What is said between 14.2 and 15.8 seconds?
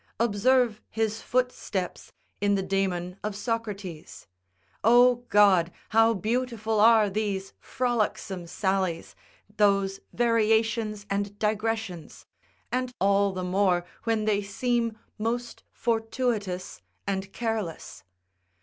they seem most